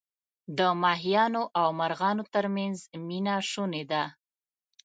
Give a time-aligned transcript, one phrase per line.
[0.57, 4.03] د ماهیانو او مرغانو ترمنځ مینه شوني ده.